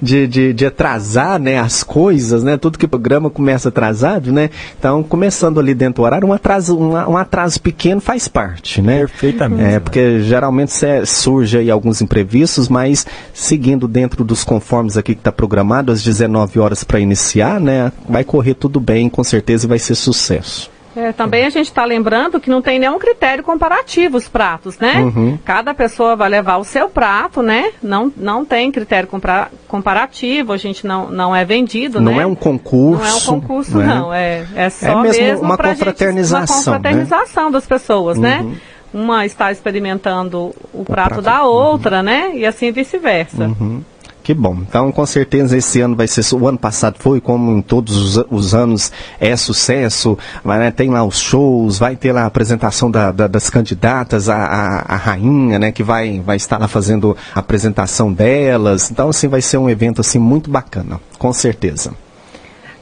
de, 0.00 0.26
de, 0.26 0.52
de, 0.54 0.66
atrasar 0.66 1.38
né, 1.38 1.58
as 1.58 1.82
coisas, 1.82 2.42
né? 2.42 2.56
Tudo 2.56 2.78
que 2.78 2.86
o 2.86 2.88
programa 2.88 3.28
começa 3.28 3.68
atrasado, 3.68 4.32
né? 4.32 4.48
Então, 4.78 5.02
começando 5.02 5.60
ali 5.60 5.74
dentro 5.74 6.02
do 6.02 6.06
horário, 6.06 6.26
um 6.26 6.32
atraso, 6.32 6.78
um, 6.78 6.92
um 6.92 7.16
atraso 7.16 7.60
pequeno 7.60 8.00
faz 8.00 8.26
parte, 8.26 8.80
né? 8.80 9.00
Perfeitamente. 9.00 9.62
É, 9.62 9.80
porque 9.80 10.22
geralmente 10.22 10.72
surge 11.04 11.58
aí 11.58 11.70
alguns 11.70 12.00
imprevistos, 12.00 12.70
mas 12.70 13.06
seguindo 13.34 13.86
dentro 13.86 14.24
dos 14.24 14.44
conformes 14.44 14.96
aqui 14.96 15.14
que 15.14 15.20
está 15.20 15.30
programado, 15.30 15.92
às 15.92 16.02
19 16.02 16.58
horas 16.58 16.82
para 16.82 16.98
iniciar 16.98 17.33
iniciar, 17.34 17.60
né, 17.60 17.92
vai 18.08 18.24
correr 18.24 18.54
tudo 18.54 18.78
bem, 18.78 19.08
com 19.08 19.24
certeza 19.24 19.66
vai 19.66 19.78
ser 19.78 19.94
sucesso. 19.94 20.72
É, 20.96 21.10
também 21.10 21.44
a 21.44 21.50
gente 21.50 21.66
está 21.66 21.84
lembrando 21.84 22.38
que 22.38 22.48
não 22.48 22.62
tem 22.62 22.78
nenhum 22.78 23.00
critério 23.00 23.42
comparativo 23.42 24.16
os 24.16 24.28
pratos, 24.28 24.78
né? 24.78 25.00
Uhum. 25.00 25.36
Cada 25.44 25.74
pessoa 25.74 26.14
vai 26.14 26.28
levar 26.28 26.58
o 26.58 26.64
seu 26.64 26.88
prato, 26.88 27.42
né? 27.42 27.72
Não, 27.82 28.12
não 28.16 28.44
tem 28.44 28.70
critério 28.70 29.08
compara 29.08 29.50
comparativo, 29.66 30.52
a 30.52 30.56
gente 30.56 30.86
não, 30.86 31.10
não 31.10 31.34
é 31.34 31.44
vendido, 31.44 32.00
não 32.00 32.14
né? 32.14 32.22
é 32.22 32.26
um 32.26 32.36
concurso. 32.36 33.02
Não 33.02 33.10
é 33.10 33.14
um 33.14 33.20
concurso, 33.20 33.76
né? 33.76 33.86
não. 33.86 34.14
É, 34.14 34.46
é 34.54 34.70
só 34.70 35.00
é 35.00 35.02
mesmo, 35.02 35.24
mesmo 35.24 35.42
uma 35.42 35.58
confraternização. 35.58 36.46
Gente, 36.46 36.68
uma 36.68 36.76
confraternização 36.76 37.44
né? 37.46 37.50
das 37.50 37.66
pessoas, 37.66 38.16
né? 38.16 38.38
uhum. 38.40 38.50
né? 38.50 38.56
Uma 38.94 39.26
está 39.26 39.50
experimentando 39.50 40.54
o 40.72 40.84
prato, 40.84 40.84
o 40.84 40.84
prato 40.84 41.22
da 41.22 41.42
outra, 41.42 41.96
uhum. 41.96 42.02
né? 42.04 42.30
E 42.36 42.46
assim 42.46 42.70
vice-versa. 42.70 43.46
Uhum. 43.46 43.82
Que 44.24 44.32
bom. 44.32 44.56
Então, 44.66 44.90
com 44.90 45.04
certeza, 45.04 45.54
esse 45.54 45.82
ano 45.82 45.94
vai 45.94 46.08
ser. 46.08 46.24
O 46.34 46.48
ano 46.48 46.56
passado 46.56 46.96
foi, 46.98 47.20
como 47.20 47.58
em 47.58 47.60
todos 47.60 48.16
os, 48.16 48.24
os 48.30 48.54
anos, 48.54 48.90
é 49.20 49.36
sucesso. 49.36 50.16
Vai, 50.42 50.58
né, 50.58 50.70
tem 50.70 50.88
lá 50.88 51.04
os 51.04 51.20
shows, 51.20 51.78
vai 51.78 51.94
ter 51.94 52.10
lá 52.10 52.22
a 52.22 52.26
apresentação 52.26 52.90
da, 52.90 53.12
da, 53.12 53.26
das 53.26 53.50
candidatas, 53.50 54.30
a, 54.30 54.36
a, 54.36 54.94
a, 54.94 54.96
rainha, 54.96 55.58
né, 55.58 55.70
que 55.70 55.82
vai, 55.82 56.20
vai 56.20 56.38
estar 56.38 56.56
lá 56.56 56.66
fazendo 56.66 57.14
a 57.34 57.40
apresentação 57.40 58.10
delas. 58.10 58.90
Então, 58.90 59.10
assim, 59.10 59.28
vai 59.28 59.42
ser 59.42 59.58
um 59.58 59.68
evento 59.68 60.00
assim 60.00 60.18
muito 60.18 60.50
bacana, 60.50 60.98
com 61.18 61.30
certeza. 61.30 61.92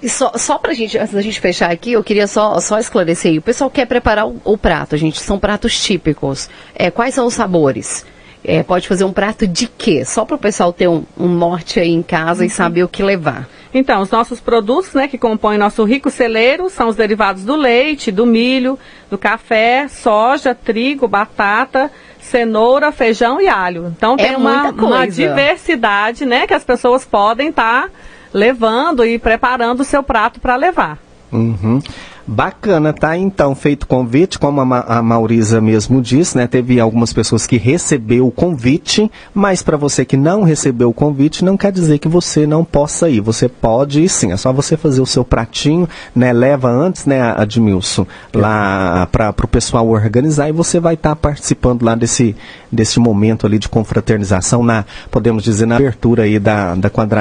E 0.01 0.09
só, 0.09 0.31
só 0.37 0.59
pra 0.59 0.73
gente, 0.75 0.97
antes 0.97 1.13
da 1.13 1.23
gente 1.23 1.41
fechar 1.41 1.73
aqui, 1.73 1.91
eu 1.91 2.05
queria 2.05 2.29
só, 2.29 2.61
só 2.61 2.79
esclarecer 2.79 3.33
aí. 3.33 3.39
O 3.39 3.43
pessoal 3.43 3.69
quer 3.69 3.87
preparar 3.87 4.29
o, 4.29 4.41
o 4.45 4.57
prato, 4.57 4.97
gente. 4.97 5.19
São 5.19 5.41
pratos 5.41 5.77
típicos. 5.81 6.49
É, 6.73 6.89
quais 6.89 7.17
são 7.17 7.27
os 7.27 7.35
sabores? 7.35 8.07
É, 8.45 8.63
pode 8.63 8.89
fazer 8.89 9.05
um 9.05 9.13
prato 9.13 9.47
de 9.47 9.69
quê? 9.69 10.05
Só 10.05 10.25
para 10.25 10.35
o 10.35 10.39
pessoal 10.39 10.73
ter 10.73 10.89
um, 10.89 11.05
um, 11.17 11.29
norte 11.29 11.79
aí 11.79 11.91
em 11.91 12.03
casa 12.03 12.41
uhum. 12.41 12.47
e 12.47 12.51
saber 12.51 12.83
o 12.83 12.89
que 12.89 13.03
levar. 13.03 13.49
Então, 13.73 14.03
os 14.03 14.11
nossos 14.11 14.41
produtos, 14.41 14.93
né, 14.95 15.07
que 15.09 15.17
compõem 15.17 15.57
nosso 15.57 15.85
rico 15.85 16.11
celeiro, 16.11 16.69
são 16.69 16.89
os 16.89 16.97
derivados 16.97 17.45
do 17.45 17.55
leite, 17.55 18.11
do 18.11 18.27
milho, 18.27 18.79
do 19.09 19.17
café, 19.17 19.87
soja, 19.89 20.55
trigo, 20.55 21.07
batata, 21.07 21.91
cenoura, 22.21 22.91
feijão 22.93 23.41
e 23.41 23.49
alho. 23.49 23.93
Então 23.97 24.15
é 24.15 24.29
tem 24.29 24.37
uma, 24.37 24.71
uma, 24.71 25.07
diversidade, 25.07 26.25
né, 26.25 26.47
que 26.47 26.55
as 26.55 26.65
pessoas 26.65 27.05
podem 27.05 27.49
estar 27.51 27.85
tá 27.85 27.91
levando 28.33 29.05
e 29.05 29.19
preparando 29.19 29.81
o 29.81 29.85
seu 29.85 30.03
prato 30.03 30.41
para 30.41 30.57
levar. 30.57 30.99
Uhum. 31.31 31.81
Bacana, 32.27 32.93
tá? 32.93 33.17
Então, 33.17 33.55
feito 33.55 33.83
o 33.83 33.87
convite, 33.87 34.39
como 34.39 34.61
a, 34.61 34.65
Ma 34.65 34.81
a 34.81 35.03
Maurisa 35.03 35.61
mesmo 35.61 36.01
disse, 36.01 36.37
né? 36.37 36.47
Teve 36.47 36.79
algumas 36.79 37.13
pessoas 37.13 37.47
que 37.47 37.57
recebeu 37.57 38.27
o 38.27 38.31
convite, 38.31 39.11
mas 39.35 39.61
para 39.63 39.77
você 39.77 40.05
que 40.05 40.17
não 40.17 40.45
recebeu 40.45 40.91
o 40.91 40.95
convite, 40.95 41.45
não 41.45 41.57
quer 41.57 41.73
dizer 41.73 41.99
que 41.99 42.09
você 42.09 42.47
não 42.47 42.65
possa 42.65 43.11
ir. 43.11 43.21
Você 43.21 43.49
pode 43.49 44.03
ir 44.03 44.09
sim, 44.09 44.31
é 44.31 44.37
só 44.37 44.53
você 44.53 44.77
fazer 44.77 45.01
o 45.01 45.07
seu 45.07 45.25
pratinho, 45.25 45.89
né? 46.15 46.33
Leva 46.33 46.71
antes, 46.71 47.07
né, 47.07 47.21
Admilson, 47.37 48.07
lá 48.33 49.09
para 49.11 49.35
o 49.43 49.49
pessoal 49.49 49.89
organizar 49.89 50.49
e 50.49 50.53
você 50.53 50.79
vai 50.79 50.95
estar 50.95 51.11
tá 51.11 51.17
participando 51.17 51.83
lá 51.83 51.95
desse, 51.95 52.37
desse 52.71 53.01
momento 53.01 53.47
ali 53.47 53.59
de 53.59 53.69
confraternização, 53.69 54.63
na, 54.63 54.85
podemos 55.11 55.43
dizer, 55.43 55.67
na 55.67 55.77
abertura 55.77 56.23
aí 56.23 56.39
da, 56.39 56.75
da 56.77 56.89
40 56.89 57.13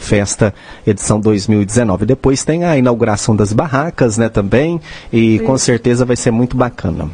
festa 0.00 0.52
edição 0.86 1.20
2019. 1.20 2.06
Depois 2.06 2.44
tem 2.44 2.64
a 2.64 2.76
inauguração 2.76 3.36
das 3.36 3.52
barracas, 3.52 4.18
né, 4.18 4.28
também 4.28 4.47
também 4.48 4.80
e 5.12 5.38
com 5.40 5.56
certeza 5.58 6.04
vai 6.04 6.16
ser 6.16 6.30
muito 6.30 6.56
bacana. 6.56 7.10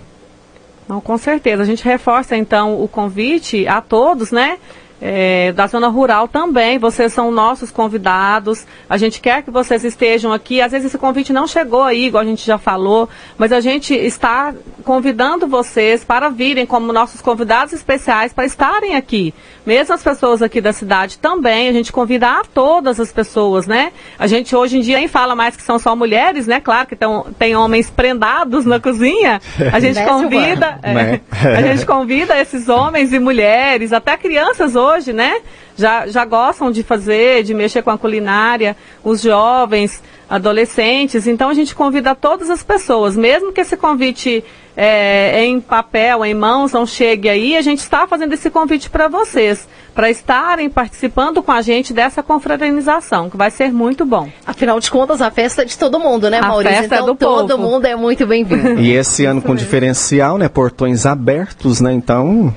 Não, 0.88 1.00
com 1.00 1.18
certeza. 1.18 1.62
A 1.62 1.66
gente 1.66 1.84
reforça 1.84 2.36
então 2.36 2.82
o 2.82 2.86
convite 2.86 3.66
a 3.66 3.80
todos, 3.80 4.30
né? 4.30 4.58
É, 5.00 5.52
da 5.52 5.66
zona 5.66 5.88
rural 5.88 6.28
também. 6.28 6.78
Vocês 6.78 7.12
são 7.12 7.30
nossos 7.30 7.70
convidados. 7.70 8.66
A 8.88 8.96
gente 8.96 9.20
quer 9.20 9.42
que 9.42 9.50
vocês 9.50 9.84
estejam 9.84 10.32
aqui. 10.32 10.60
Às 10.60 10.72
vezes 10.72 10.86
esse 10.88 10.98
convite 10.98 11.32
não 11.32 11.46
chegou 11.46 11.82
aí, 11.82 12.06
igual 12.06 12.22
a 12.22 12.26
gente 12.26 12.44
já 12.44 12.58
falou, 12.58 13.08
mas 13.36 13.52
a 13.52 13.60
gente 13.60 13.94
está 13.94 14.54
convidando 14.84 15.46
vocês 15.46 16.04
para 16.04 16.28
virem 16.28 16.66
como 16.66 16.92
nossos 16.92 17.20
convidados 17.20 17.72
especiais 17.72 18.32
para 18.32 18.44
estarem 18.44 18.94
aqui. 18.94 19.34
Mesmo 19.66 19.94
as 19.94 20.02
pessoas 20.02 20.42
aqui 20.42 20.60
da 20.60 20.72
cidade 20.72 21.18
também, 21.18 21.68
a 21.68 21.72
gente 21.72 21.90
convida 21.90 22.28
a 22.28 22.42
todas 22.44 23.00
as 23.00 23.10
pessoas, 23.10 23.66
né? 23.66 23.92
A 24.18 24.26
gente 24.26 24.54
hoje 24.54 24.78
em 24.78 24.80
dia 24.80 24.98
nem 24.98 25.08
fala 25.08 25.34
mais 25.34 25.56
que 25.56 25.62
são 25.62 25.78
só 25.78 25.96
mulheres, 25.96 26.46
né? 26.46 26.60
Claro 26.60 26.86
que 26.86 26.96
tão, 26.96 27.26
tem 27.38 27.56
homens 27.56 27.90
prendados 27.90 28.64
na 28.64 28.78
cozinha. 28.78 29.40
A 29.72 29.80
gente 29.80 29.96
né, 29.96 30.06
convida, 30.06 30.78
é, 30.82 31.20
a 31.48 31.62
gente 31.62 31.86
convida 31.86 32.38
esses 32.38 32.68
homens 32.68 33.12
e 33.12 33.18
mulheres, 33.18 33.92
até 33.92 34.16
crianças 34.16 34.76
hoje 34.76 34.83
hoje, 34.84 35.12
né? 35.12 35.40
Já, 35.76 36.06
já 36.06 36.24
gostam 36.24 36.70
de 36.70 36.82
fazer, 36.82 37.42
de 37.42 37.54
mexer 37.54 37.82
com 37.82 37.90
a 37.90 37.98
culinária, 37.98 38.76
os 39.02 39.22
jovens, 39.22 40.02
adolescentes. 40.28 41.26
Então 41.26 41.48
a 41.48 41.54
gente 41.54 41.74
convida 41.74 42.14
todas 42.14 42.50
as 42.50 42.62
pessoas, 42.62 43.16
mesmo 43.16 43.52
que 43.52 43.60
esse 43.60 43.76
convite 43.76 44.44
é, 44.76 45.44
em 45.44 45.60
papel, 45.60 46.24
em 46.24 46.34
mãos, 46.34 46.72
não 46.72 46.86
chegue 46.86 47.28
aí, 47.28 47.56
a 47.56 47.62
gente 47.62 47.78
está 47.80 48.06
fazendo 48.06 48.32
esse 48.32 48.50
convite 48.50 48.90
para 48.90 49.08
vocês, 49.08 49.68
para 49.94 50.10
estarem 50.10 50.68
participando 50.68 51.42
com 51.42 51.52
a 51.52 51.62
gente 51.62 51.92
dessa 51.92 52.22
confraternização, 52.22 53.30
que 53.30 53.36
vai 53.36 53.50
ser 53.50 53.72
muito 53.72 54.04
bom. 54.04 54.28
Afinal 54.44 54.80
de 54.80 54.90
contas, 54.90 55.22
a 55.22 55.30
festa 55.30 55.62
é 55.62 55.64
de 55.64 55.78
todo 55.78 56.00
mundo, 56.00 56.28
né, 56.28 56.40
Maurício? 56.40 56.76
A 56.76 56.80
festa 56.80 56.94
é 56.96 56.98
então 56.98 57.08
é 57.08 57.12
do 57.12 57.16
todo 57.16 57.56
povo. 57.56 57.70
mundo 57.70 57.86
é 57.86 57.94
muito 57.94 58.26
bem-vindo. 58.26 58.80
E 58.80 58.92
esse 58.92 59.24
ano 59.24 59.40
com 59.40 59.54
diferencial, 59.54 60.38
né? 60.38 60.48
Portões 60.48 61.06
abertos, 61.06 61.80
né? 61.80 61.92
Então 61.92 62.52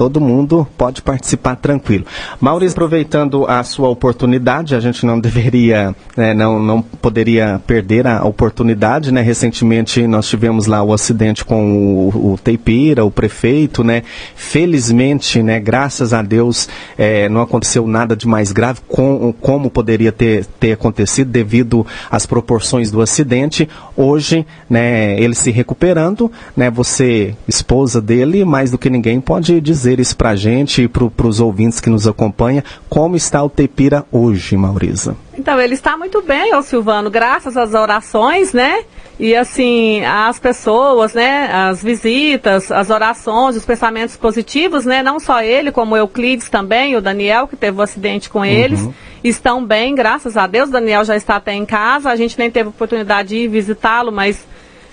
todo 0.00 0.18
mundo 0.18 0.66
pode 0.78 1.02
participar 1.02 1.56
tranquilo. 1.56 2.06
Maurício, 2.40 2.72
aproveitando 2.72 3.44
a 3.46 3.62
sua 3.62 3.90
oportunidade, 3.90 4.74
a 4.74 4.80
gente 4.80 5.04
não 5.04 5.20
deveria, 5.20 5.94
né, 6.16 6.32
não, 6.32 6.58
não 6.58 6.80
poderia 6.80 7.60
perder 7.66 8.06
a 8.06 8.24
oportunidade, 8.24 9.12
né? 9.12 9.20
Recentemente 9.20 10.06
nós 10.06 10.26
tivemos 10.26 10.64
lá 10.64 10.82
o 10.82 10.94
acidente 10.94 11.44
com 11.44 12.08
o, 12.14 12.32
o 12.32 12.38
Teipira, 12.38 13.04
o 13.04 13.10
prefeito, 13.10 13.84
né? 13.84 14.02
Felizmente, 14.34 15.42
né, 15.42 15.60
graças 15.60 16.14
a 16.14 16.22
Deus, 16.22 16.66
é, 16.96 17.28
não 17.28 17.42
aconteceu 17.42 17.86
nada 17.86 18.16
de 18.16 18.26
mais 18.26 18.52
grave, 18.52 18.80
com, 18.88 19.34
como 19.38 19.68
poderia 19.68 20.10
ter, 20.10 20.46
ter 20.58 20.72
acontecido 20.72 21.30
devido 21.30 21.86
às 22.10 22.24
proporções 22.24 22.90
do 22.90 23.02
acidente. 23.02 23.68
Hoje, 23.94 24.46
né, 24.68 25.20
ele 25.20 25.34
se 25.34 25.50
recuperando, 25.50 26.32
né? 26.56 26.70
Você, 26.70 27.34
esposa 27.46 28.00
dele, 28.00 28.46
mais 28.46 28.70
do 28.70 28.78
que 28.78 28.88
ninguém 28.88 29.20
pode 29.20 29.60
dizer 29.60 29.89
isso 29.98 30.16
para 30.16 30.30
a 30.30 30.36
gente 30.36 30.82
e 30.82 30.88
para 30.88 31.26
os 31.26 31.40
ouvintes 31.40 31.80
que 31.80 31.90
nos 31.90 32.06
acompanham. 32.06 32.62
Como 32.88 33.16
está 33.16 33.42
o 33.42 33.48
Tepira 33.48 34.04
hoje, 34.12 34.56
Maurisa? 34.56 35.16
Então, 35.36 35.58
ele 35.58 35.74
está 35.74 35.96
muito 35.96 36.22
bem, 36.22 36.54
ô 36.54 36.62
Silvano, 36.62 37.10
graças 37.10 37.56
às 37.56 37.72
orações, 37.72 38.52
né? 38.52 38.84
E 39.18 39.34
assim, 39.34 40.02
as 40.04 40.38
pessoas, 40.38 41.14
né? 41.14 41.50
As 41.52 41.82
visitas, 41.82 42.70
as 42.70 42.88
orações, 42.90 43.56
os 43.56 43.64
pensamentos 43.64 44.16
positivos, 44.16 44.86
né? 44.86 45.02
Não 45.02 45.18
só 45.18 45.42
ele, 45.42 45.72
como 45.72 45.94
o 45.94 45.98
Euclides 45.98 46.48
também, 46.48 46.96
o 46.96 47.00
Daniel, 47.00 47.48
que 47.48 47.56
teve 47.56 47.76
o 47.76 47.80
um 47.80 47.82
acidente 47.82 48.30
com 48.30 48.44
eles, 48.44 48.80
uhum. 48.80 48.94
estão 49.24 49.64
bem, 49.64 49.94
graças 49.94 50.36
a 50.36 50.46
Deus. 50.46 50.68
O 50.68 50.72
Daniel 50.72 51.04
já 51.04 51.16
está 51.16 51.36
até 51.36 51.52
em 51.52 51.66
casa, 51.66 52.10
a 52.10 52.16
gente 52.16 52.38
nem 52.38 52.50
teve 52.50 52.70
oportunidade 52.70 53.30
de 53.30 53.36
ir 53.36 53.48
visitá-lo, 53.48 54.10
mas 54.10 54.46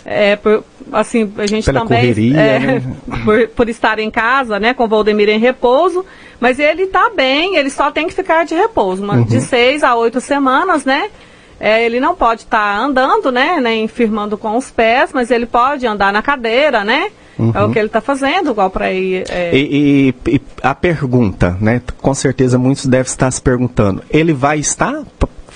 é, 0.04 0.38
por, 0.38 0.63
assim, 0.91 1.32
a 1.38 1.46
gente 1.46 1.65
Pela 1.65 1.82
também, 1.82 2.00
correria, 2.00 2.39
é, 2.39 2.60
né? 2.60 2.84
por, 3.24 3.48
por, 3.50 3.70
estar 3.70 4.00
em 4.00 4.12
casa, 4.12 4.60
né, 4.60 4.74
com 4.74 4.86
o 4.86 4.88
Valdemir 4.88 5.29
em 5.29 5.39
repouso, 5.39 6.06
mas 6.39 6.60
ele 6.60 6.84
está 6.84 7.10
bem, 7.10 7.56
ele 7.56 7.70
só 7.70 7.91
tem 7.91 8.08
que 8.08 8.13
ficar 8.13 8.46
de 8.46 8.56
repouso, 8.56 9.03
uma, 9.03 9.15
uhum. 9.15 9.24
de 9.24 9.41
seis 9.41 9.84
a 9.84 9.96
oito 9.96 10.20
semanas, 10.22 10.86
né, 10.86 11.10
é, 11.60 11.84
ele 11.86 12.00
não 12.00 12.15
pode 12.15 12.41
estar 12.41 12.77
tá 12.77 12.79
andando, 12.79 13.32
né, 13.32 13.60
nem 13.62 13.88
firmando 13.88 14.38
com 14.38 14.56
os 14.58 14.70
pés, 14.70 15.12
mas 15.13 15.32
ele 15.32 15.46
pode 15.46 15.86
andar 15.88 16.13
na 16.13 16.22
cadeira, 16.22 16.84
né, 16.84 17.12
Uhum. 17.38 17.51
É 17.53 17.63
o 17.63 17.72
que 17.72 17.77
ele 17.77 17.88
está 17.88 18.01
fazendo, 18.01 18.50
igual 18.51 18.70
para 18.70 18.91
ir. 18.91 19.24
É... 19.29 19.56
E, 19.56 20.13
e, 20.25 20.32
e, 20.36 20.41
a 20.62 20.74
pergunta, 20.74 21.56
né? 21.62 21.82
Com 22.01 22.13
certeza 22.13 22.58
muitos 22.58 22.86
devem 22.88 23.06
estar 23.06 23.29
se 23.29 23.41
perguntando: 23.41 24.01
ele 24.10 24.34
vai 24.34 24.60
estar 24.60 25.03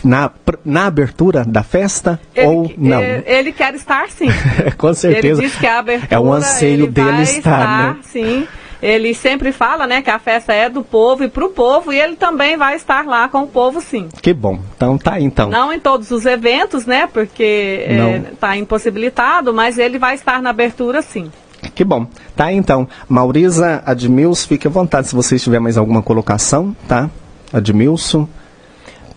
na, 0.04 0.32
na 0.64 0.86
abertura 0.88 1.44
da 1.46 1.64
festa 1.64 2.20
ele, 2.36 2.48
ou 2.48 2.74
não? 2.78 3.02
Ele, 3.02 3.24
ele 3.26 3.52
quer 3.52 3.74
estar 3.76 4.10
sim. 4.10 4.28
Com 4.78 4.94
certeza. 4.94 5.42
Ele 5.42 5.50
diz 5.50 5.60
que 5.60 5.68
a 5.68 5.80
abertura. 5.80 6.16
É 6.16 6.20
um 6.20 6.34
anseio 6.34 6.88
dele 6.88 7.24
estar, 7.24 7.38
estar, 7.60 7.94
né? 7.96 8.00
Sim. 8.04 8.48
Ele 8.82 9.14
sempre 9.14 9.52
fala, 9.52 9.86
né, 9.86 10.02
que 10.02 10.10
a 10.10 10.18
festa 10.18 10.54
é 10.54 10.68
do 10.68 10.84
povo 10.84 11.24
e 11.24 11.30
para 11.30 11.46
o 11.46 11.50
povo 11.50 11.94
e 11.94 12.00
ele 12.00 12.16
também 12.16 12.58
vai 12.58 12.76
estar 12.76 13.06
lá 13.06 13.30
com 13.30 13.44
o 13.44 13.48
povo, 13.48 13.80
sim. 13.80 14.10
Que 14.22 14.34
bom. 14.34 14.60
Então 14.76 14.98
tá 14.98 15.14
aí, 15.14 15.24
então. 15.24 15.52
Não 15.52 15.72
em 15.72 15.80
todos 15.80 16.10
os 16.10 16.26
eventos, 16.26 16.88
né, 16.88 17.06
porque 17.06 17.86
está 18.34 18.56
é, 18.56 18.60
impossibilitado, 18.60 19.54
mas 19.54 19.78
ele 19.78 20.00
vai 20.00 20.16
estar 20.16 20.42
na 20.42 20.50
abertura, 20.50 21.04
sim. 21.04 21.32
Que 21.76 21.84
bom. 21.84 22.08
Tá 22.36 22.52
então. 22.52 22.88
Maurisa, 23.08 23.84
Admilson, 23.86 24.48
fique 24.48 24.66
à 24.66 24.70
vontade 24.70 25.08
se 25.08 25.16
você 25.16 25.38
tiver 25.38 25.60
mais 25.60 25.78
alguma 25.78 26.02
colocação, 26.02 26.76
tá? 26.88 27.08
Admilson. 27.54 28.28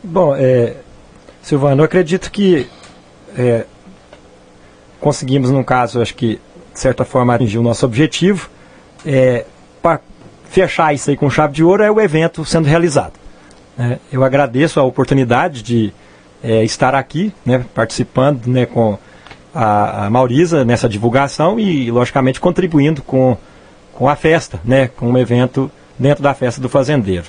Bom, 0.07 0.37
é, 0.37 0.77
Silvano, 1.41 1.81
eu 1.81 1.87
acredito 1.87 2.31
que 2.31 2.69
é, 3.39 3.65
conseguimos, 5.01 5.51
no 5.51 5.65
caso, 5.65 6.03
acho 6.03 6.15
que, 6.15 6.39
de 6.75 6.79
certa 6.79 7.07
forma, 7.07 7.35
atingir 7.35 7.57
o 7.57 7.63
nosso 7.63 7.87
objetivo. 7.87 8.51
É, 9.05 9.47
Para 9.81 10.01
fechar 10.51 10.95
isso 10.95 11.09
aí 11.09 11.17
com 11.17 11.31
chave 11.31 11.55
de 11.55 11.65
ouro, 11.65 11.83
é 11.83 11.91
o 11.91 11.99
evento 11.99 12.45
sendo 12.45 12.69
realizado. 12.69 13.15
É, 13.79 13.99
eu 14.13 14.23
agradeço 14.23 14.79
a 14.79 14.83
oportunidade 14.83 15.63
de 15.63 15.91
é, 16.43 16.63
estar 16.63 16.95
aqui, 16.95 17.33
né, 17.45 17.65
participando 17.75 18.47
né, 18.47 18.67
com 18.67 18.99
a, 19.55 20.05
a 20.05 20.11
Maurisa 20.11 20.67
nessa 20.67 20.87
divulgação 20.87 21.59
e, 21.59 21.91
logicamente, 21.91 22.39
contribuindo 22.39 23.01
com, 23.01 23.39
com 23.95 24.07
a 24.07 24.15
festa, 24.15 24.61
né, 24.63 24.87
com 24.87 25.11
um 25.11 25.17
evento 25.17 25.71
dentro 25.99 26.23
da 26.23 26.35
festa 26.35 26.61
do 26.61 26.69
fazendeiro. 26.69 27.25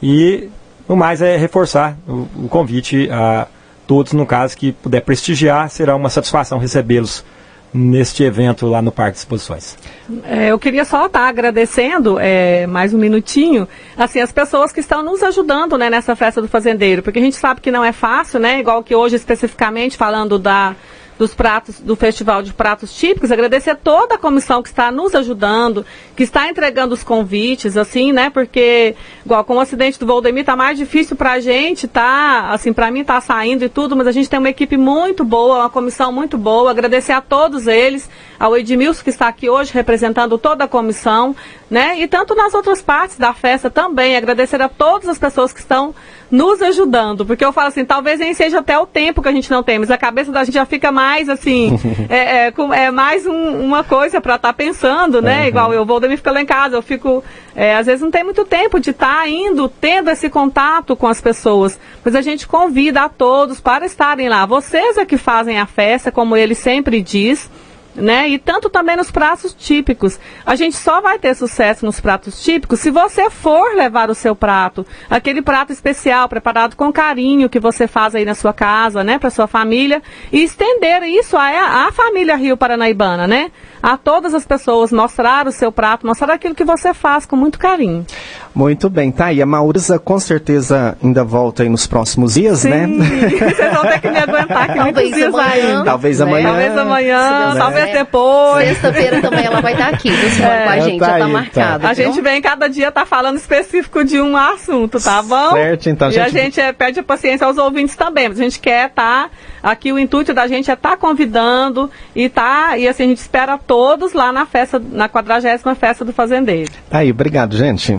E 0.00 0.48
no 0.90 0.96
mais 0.96 1.22
é 1.22 1.36
reforçar 1.36 1.96
o, 2.04 2.26
o 2.46 2.48
convite 2.48 3.08
a 3.12 3.46
todos, 3.86 4.12
no 4.12 4.26
caso, 4.26 4.56
que 4.56 4.72
puder 4.72 5.00
prestigiar, 5.02 5.70
será 5.70 5.94
uma 5.94 6.10
satisfação 6.10 6.58
recebê-los 6.58 7.24
neste 7.72 8.24
evento 8.24 8.66
lá 8.66 8.82
no 8.82 8.90
Parque 8.90 9.12
de 9.12 9.18
Exposições. 9.18 9.78
É, 10.24 10.48
eu 10.48 10.58
queria 10.58 10.84
só 10.84 11.06
estar 11.06 11.28
agradecendo 11.28 12.18
é, 12.18 12.66
mais 12.66 12.92
um 12.92 12.98
minutinho, 12.98 13.68
assim, 13.96 14.18
as 14.18 14.32
pessoas 14.32 14.72
que 14.72 14.80
estão 14.80 15.00
nos 15.04 15.22
ajudando 15.22 15.78
né, 15.78 15.88
nessa 15.88 16.16
festa 16.16 16.42
do 16.42 16.48
fazendeiro, 16.48 17.04
porque 17.04 17.20
a 17.20 17.22
gente 17.22 17.36
sabe 17.36 17.60
que 17.60 17.70
não 17.70 17.84
é 17.84 17.92
fácil, 17.92 18.40
né? 18.40 18.58
Igual 18.58 18.82
que 18.82 18.92
hoje 18.92 19.14
especificamente 19.14 19.96
falando 19.96 20.40
da 20.40 20.74
dos 21.20 21.34
pratos 21.34 21.78
do 21.78 21.94
Festival 21.94 22.40
de 22.42 22.50
Pratos 22.54 22.94
Típicos, 22.94 23.30
agradecer 23.30 23.68
a 23.68 23.76
toda 23.76 24.14
a 24.14 24.18
comissão 24.18 24.62
que 24.62 24.70
está 24.70 24.90
nos 24.90 25.14
ajudando, 25.14 25.84
que 26.16 26.22
está 26.22 26.48
entregando 26.48 26.94
os 26.94 27.04
convites, 27.04 27.76
assim, 27.76 28.10
né? 28.10 28.30
Porque, 28.30 28.96
igual 29.22 29.44
com 29.44 29.56
o 29.56 29.60
acidente 29.60 30.00
do 30.00 30.06
Voldemir, 30.06 30.46
tá 30.46 30.56
mais 30.56 30.78
difícil 30.78 31.16
para 31.16 31.32
a 31.32 31.38
gente, 31.38 31.86
tá? 31.86 32.48
Assim, 32.48 32.72
para 32.72 32.90
mim 32.90 33.04
tá 33.04 33.20
saindo 33.20 33.62
e 33.62 33.68
tudo, 33.68 33.94
mas 33.94 34.06
a 34.06 34.12
gente 34.12 34.30
tem 34.30 34.38
uma 34.38 34.48
equipe 34.48 34.78
muito 34.78 35.22
boa, 35.22 35.58
uma 35.58 35.68
comissão 35.68 36.10
muito 36.10 36.38
boa. 36.38 36.70
Agradecer 36.70 37.12
a 37.12 37.20
todos 37.20 37.66
eles, 37.66 38.08
ao 38.38 38.56
Edmilson 38.56 39.04
que 39.04 39.10
está 39.10 39.28
aqui 39.28 39.50
hoje 39.50 39.74
representando 39.74 40.38
toda 40.38 40.64
a 40.64 40.68
comissão, 40.68 41.36
né? 41.70 42.00
E 42.00 42.08
tanto 42.08 42.34
nas 42.34 42.54
outras 42.54 42.80
partes 42.80 43.18
da 43.18 43.34
festa 43.34 43.68
também. 43.68 44.16
Agradecer 44.16 44.62
a 44.62 44.70
todas 44.70 45.06
as 45.06 45.18
pessoas 45.18 45.52
que 45.52 45.60
estão 45.60 45.94
nos 46.30 46.62
ajudando, 46.62 47.26
porque 47.26 47.44
eu 47.44 47.52
falo 47.52 47.68
assim, 47.68 47.84
talvez 47.84 48.20
nem 48.20 48.32
seja 48.32 48.60
até 48.60 48.78
o 48.78 48.86
tempo 48.86 49.20
que 49.20 49.28
a 49.28 49.32
gente 49.32 49.50
não 49.50 49.64
tem, 49.64 49.80
mas 49.80 49.90
a 49.90 49.98
cabeça 49.98 50.30
da 50.30 50.44
gente 50.44 50.54
já 50.54 50.64
fica 50.64 50.92
mais 50.92 51.09
mais 51.10 51.28
assim, 51.28 51.76
é, 52.08 52.46
é, 52.46 52.54
é, 52.74 52.90
mais 52.92 53.26
um, 53.26 53.60
uma 53.60 53.82
coisa 53.82 54.20
para 54.20 54.36
estar 54.36 54.48
tá 54.48 54.52
pensando, 54.52 55.20
né? 55.20 55.42
Uhum. 55.42 55.48
Igual 55.48 55.74
eu 55.74 55.84
vou 55.84 55.98
dormir 55.98 56.16
ficar 56.16 56.30
lá 56.30 56.40
em 56.40 56.46
casa, 56.46 56.76
eu 56.76 56.82
fico, 56.82 57.24
é, 57.54 57.74
às 57.74 57.86
vezes 57.86 58.00
não 58.00 58.12
tem 58.12 58.22
muito 58.22 58.44
tempo 58.44 58.78
de 58.78 58.90
estar 58.90 59.22
tá 59.22 59.28
indo, 59.28 59.68
tendo 59.68 60.08
esse 60.08 60.30
contato 60.30 60.94
com 60.94 61.08
as 61.08 61.20
pessoas. 61.20 61.78
Mas 62.04 62.14
a 62.14 62.20
gente 62.22 62.46
convida 62.46 63.02
a 63.02 63.08
todos 63.08 63.60
para 63.60 63.84
estarem 63.84 64.28
lá. 64.28 64.46
Vocês 64.46 64.96
é 64.96 65.04
que 65.04 65.16
fazem 65.16 65.58
a 65.58 65.66
festa, 65.66 66.12
como 66.12 66.36
ele 66.36 66.54
sempre 66.54 67.02
diz 67.02 67.50
né? 67.94 68.28
E 68.28 68.38
tanto 68.38 68.68
também 68.68 68.96
nos 68.96 69.10
pratos 69.10 69.54
típicos. 69.54 70.18
A 70.44 70.54
gente 70.54 70.76
só 70.76 71.00
vai 71.00 71.18
ter 71.18 71.34
sucesso 71.34 71.84
nos 71.84 72.00
pratos 72.00 72.42
típicos 72.42 72.80
se 72.80 72.90
você 72.90 73.30
for 73.30 73.74
levar 73.74 74.10
o 74.10 74.14
seu 74.14 74.34
prato, 74.34 74.86
aquele 75.08 75.42
prato 75.42 75.72
especial 75.72 76.28
preparado 76.28 76.76
com 76.76 76.92
carinho 76.92 77.48
que 77.48 77.60
você 77.60 77.86
faz 77.86 78.14
aí 78.14 78.24
na 78.24 78.34
sua 78.34 78.52
casa, 78.52 79.02
né, 79.04 79.18
para 79.18 79.30
sua 79.30 79.46
família, 79.46 80.02
e 80.32 80.42
estender 80.42 81.02
isso 81.04 81.36
à, 81.36 81.86
à 81.86 81.92
família 81.92 82.36
Rio 82.36 82.56
Paranaibana, 82.56 83.26
né? 83.26 83.50
A 83.82 83.96
todas 83.96 84.34
as 84.34 84.44
pessoas 84.44 84.92
mostrar 84.92 85.46
o 85.46 85.52
seu 85.52 85.72
prato, 85.72 86.06
mostrar 86.06 86.34
aquilo 86.34 86.54
que 86.54 86.64
você 86.64 86.92
faz 86.92 87.24
com 87.24 87.36
muito 87.36 87.58
carinho. 87.58 88.06
Muito 88.54 88.90
bem, 88.90 89.12
tá. 89.12 89.32
E 89.32 89.40
a 89.40 89.46
Maurisa 89.46 89.98
com 89.98 90.18
certeza 90.18 90.96
ainda 91.02 91.22
volta 91.22 91.62
aí 91.62 91.68
nos 91.68 91.86
próximos 91.86 92.34
dias, 92.34 92.60
Sim, 92.60 92.70
né? 92.70 92.86
Vocês 93.30 93.72
vão 93.72 93.82
ter 93.82 94.00
que 94.00 94.10
me 94.10 94.18
aguentar 94.18 94.70
aqui 94.70 94.78
talvez 94.78 95.14
dias 95.14 95.34
amanhã, 95.34 95.84
Talvez 95.84 96.18
né? 96.18 96.24
amanhã. 96.24 96.48
Talvez 96.48 96.78
amanhã, 96.78 97.54
talvez 97.56 97.92
depois. 97.92 98.68
Sexta-feira 98.68 99.20
também 99.20 99.44
ela 99.44 99.60
vai 99.60 99.72
estar 99.72 99.88
aqui, 99.88 100.10
é, 100.10 100.64
com 100.64 100.70
a 100.70 100.80
gente, 100.80 100.98
tá 100.98 101.06
já 101.06 101.18
tá 101.18 101.24
aí, 101.24 101.32
marcado. 101.32 101.82
Tá. 101.82 101.90
A 101.90 101.94
gente 101.94 102.20
vem 102.20 102.42
cada 102.42 102.68
dia 102.68 102.90
tá 102.90 103.06
falando 103.06 103.36
específico 103.36 104.04
de 104.04 104.20
um 104.20 104.36
assunto, 104.36 105.00
tá 105.00 105.22
bom? 105.22 105.52
Certo, 105.52 105.88
então. 105.88 106.08
E 106.08 106.12
gente... 106.12 106.24
a 106.24 106.28
gente 106.28 106.60
é, 106.60 106.72
pede 106.72 107.02
paciência 107.02 107.46
aos 107.46 107.56
ouvintes 107.56 107.94
também, 107.94 108.28
mas 108.28 108.40
a 108.40 108.42
gente 108.42 108.58
quer 108.58 108.90
tá 108.90 109.30
aqui 109.62 109.92
o 109.92 109.98
intuito 109.98 110.34
da 110.34 110.46
gente 110.46 110.70
é 110.70 110.74
estar 110.74 110.90
tá 110.90 110.96
convidando 110.96 111.90
e 112.14 112.28
tá 112.28 112.76
e 112.76 112.88
assim 112.88 113.04
a 113.04 113.06
gente 113.06 113.18
espera 113.18 113.58
todos 113.58 114.12
lá 114.12 114.32
na 114.32 114.44
festa, 114.44 114.80
na 114.80 115.08
quadragésima 115.08 115.74
festa 115.74 116.04
do 116.04 116.12
fazendeiro. 116.12 116.72
Tá 116.88 116.98
aí, 116.98 117.10
obrigado, 117.10 117.56
gente. 117.56 117.98